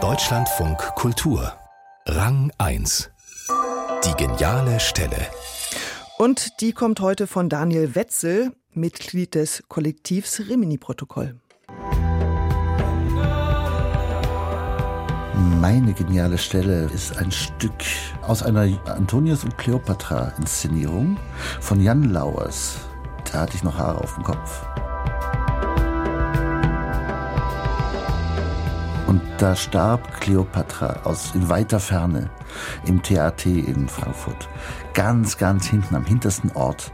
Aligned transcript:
Deutschlandfunk 0.00 0.78
Kultur 0.94 1.52
Rang 2.06 2.52
1 2.56 3.10
Die 4.04 4.12
geniale 4.12 4.78
Stelle. 4.78 5.26
Und 6.16 6.60
die 6.60 6.72
kommt 6.72 7.00
heute 7.00 7.26
von 7.26 7.48
Daniel 7.48 7.96
Wetzel, 7.96 8.52
Mitglied 8.72 9.34
des 9.34 9.64
Kollektivs 9.66 10.38
Rimini-Protokoll. 10.48 11.40
Meine 15.60 15.92
geniale 15.92 16.38
Stelle 16.38 16.88
ist 16.94 17.18
ein 17.18 17.32
Stück 17.32 17.82
aus 18.22 18.44
einer 18.44 18.78
Antonius 18.86 19.42
und 19.42 19.58
Cleopatra 19.58 20.34
Inszenierung 20.38 21.16
von 21.60 21.80
Jan 21.80 22.04
Lauers. 22.04 22.76
Da 23.32 23.40
hatte 23.40 23.56
ich 23.56 23.64
noch 23.64 23.76
Haare 23.76 23.98
auf 23.98 24.14
dem 24.14 24.22
Kopf. 24.22 24.68
Und 29.08 29.22
da 29.38 29.56
starb 29.56 30.20
Kleopatra 30.20 31.00
aus 31.04 31.34
in 31.34 31.48
weiter 31.48 31.80
Ferne 31.80 32.28
im 32.84 33.02
TAT 33.02 33.46
in 33.46 33.88
Frankfurt. 33.88 34.50
Ganz, 34.92 35.38
ganz 35.38 35.66
hinten 35.66 35.96
am 35.96 36.04
hintersten 36.04 36.52
Ort. 36.52 36.92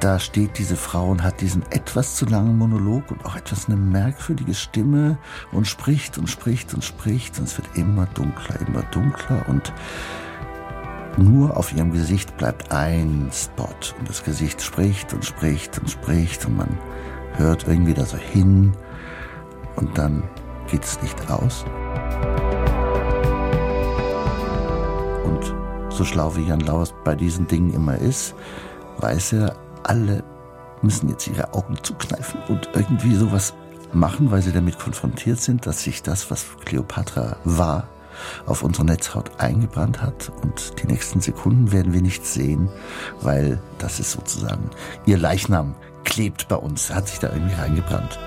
Da 0.00 0.18
steht 0.18 0.58
diese 0.58 0.76
Frau 0.76 1.08
und 1.08 1.22
hat 1.22 1.40
diesen 1.40 1.62
etwas 1.70 2.16
zu 2.16 2.26
langen 2.26 2.58
Monolog 2.58 3.10
und 3.10 3.24
auch 3.24 3.36
etwas 3.36 3.68
eine 3.68 3.76
merkwürdige 3.76 4.52
Stimme 4.52 5.16
und 5.50 5.66
spricht 5.66 6.18
und 6.18 6.28
spricht 6.28 6.74
und 6.74 6.84
spricht 6.84 7.38
und 7.38 7.44
es 7.46 7.56
wird 7.56 7.68
immer 7.74 8.04
dunkler, 8.04 8.60
immer 8.66 8.82
dunkler 8.90 9.42
und 9.48 9.72
nur 11.16 11.56
auf 11.56 11.72
ihrem 11.72 11.92
Gesicht 11.92 12.36
bleibt 12.36 12.70
ein 12.70 13.30
Spot 13.32 13.64
und 13.98 14.08
das 14.08 14.24
Gesicht 14.24 14.60
spricht 14.60 15.14
und 15.14 15.24
spricht 15.24 15.78
und 15.78 15.90
spricht 15.90 16.44
und 16.44 16.58
man 16.58 16.78
hört 17.36 17.66
irgendwie 17.66 17.94
da 17.94 18.04
so 18.04 18.18
hin 18.18 18.72
und 19.76 19.96
dann 19.96 20.22
geht 20.70 20.82
das 20.82 21.00
Licht 21.02 21.30
aus. 21.30 21.64
Und 25.24 25.54
so 25.90 26.04
schlau 26.04 26.34
wie 26.36 26.42
Jan 26.42 26.60
Lauers 26.60 26.94
bei 27.04 27.14
diesen 27.14 27.46
Dingen 27.46 27.72
immer 27.72 27.96
ist, 27.96 28.34
weiß 28.98 29.34
er, 29.34 29.56
alle 29.82 30.22
müssen 30.82 31.08
jetzt 31.08 31.26
ihre 31.28 31.52
Augen 31.54 31.76
zukneifen 31.82 32.40
und 32.48 32.70
irgendwie 32.74 33.14
sowas 33.14 33.54
machen, 33.92 34.30
weil 34.30 34.42
sie 34.42 34.52
damit 34.52 34.78
konfrontiert 34.78 35.40
sind, 35.40 35.66
dass 35.66 35.82
sich 35.82 36.02
das, 36.02 36.30
was 36.30 36.46
Cleopatra 36.64 37.36
war, 37.44 37.88
auf 38.46 38.62
unsere 38.62 38.84
Netzhaut 38.84 39.30
eingebrannt 39.38 40.02
hat 40.02 40.30
und 40.42 40.80
die 40.82 40.86
nächsten 40.86 41.20
Sekunden 41.20 41.72
werden 41.72 41.92
wir 41.92 42.02
nichts 42.02 42.34
sehen, 42.34 42.68
weil 43.22 43.58
das 43.78 43.98
ist 43.98 44.12
sozusagen 44.12 44.70
ihr 45.06 45.16
Leichnam 45.16 45.74
klebt 46.04 46.48
bei 46.48 46.56
uns, 46.56 46.92
hat 46.92 47.08
sich 47.08 47.18
da 47.18 47.32
irgendwie 47.32 47.54
reingebrannt. 47.54 48.18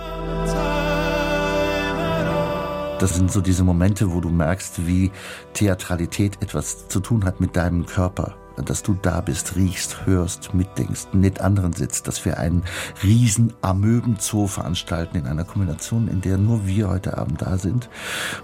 Das 3.04 3.16
sind 3.16 3.30
so 3.30 3.42
diese 3.42 3.66
Momente, 3.66 4.14
wo 4.14 4.22
du 4.22 4.30
merkst, 4.30 4.88
wie 4.88 5.12
Theatralität 5.52 6.42
etwas 6.42 6.88
zu 6.88 7.02
tun 7.02 7.26
hat 7.26 7.42
mit 7.42 7.58
deinem 7.58 7.86
Körper. 7.86 8.36
Dass 8.56 8.82
du 8.82 8.94
da 8.94 9.20
bist, 9.20 9.58
riechst, 9.58 10.06
hörst, 10.06 10.54
mitdenkst, 10.54 11.08
mit 11.12 11.42
anderen 11.42 11.74
sitzt, 11.74 12.08
dass 12.08 12.24
wir 12.24 12.38
einen 12.38 12.64
riesen 13.04 13.52
Amöbenzoo 13.62 14.48
veranstalten 14.48 15.18
in 15.18 15.28
einer 15.28 15.44
Kombination, 15.44 16.08
in 16.08 16.22
der 16.22 16.38
nur 16.38 16.66
wir 16.66 16.88
heute 16.88 17.18
Abend 17.18 17.42
da 17.42 17.58
sind 17.58 17.90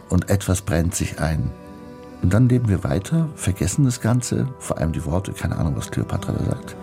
und 0.09 0.29
etwas 0.29 0.61
brennt 0.61 0.93
sich 0.93 1.21
ein. 1.21 1.51
Und 2.21 2.33
dann 2.33 2.49
leben 2.49 2.67
wir 2.67 2.83
weiter, 2.83 3.29
vergessen 3.35 3.85
das 3.85 4.01
Ganze, 4.01 4.49
vor 4.59 4.77
allem 4.77 4.91
die 4.91 5.05
Worte, 5.05 5.31
keine 5.31 5.55
Ahnung, 5.55 5.77
was 5.77 5.89
Cleopatra 5.89 6.33
da 6.33 6.43
sagt. 6.43 6.75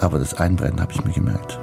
Aber 0.00 0.18
das 0.18 0.32
Einbrennen 0.32 0.80
habe 0.80 0.92
ich 0.94 1.04
mir 1.04 1.12
gemerkt. 1.12 1.60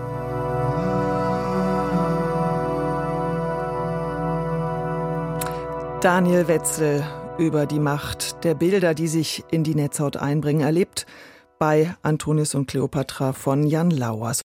Daniel 6.05 6.47
Wetzel 6.47 7.03
über 7.39 7.65
die 7.65 7.79
Macht 7.79 8.43
der 8.43 8.53
Bilder, 8.53 8.93
die 8.93 9.07
sich 9.07 9.43
in 9.49 9.63
die 9.63 9.73
Netzhaut 9.73 10.17
einbringen, 10.17 10.61
erlebt 10.61 11.07
bei 11.57 11.95
Antonius 12.03 12.53
und 12.53 12.67
Cleopatra 12.67 13.33
von 13.33 13.65
Jan 13.65 13.89
Lauers. 13.89 14.41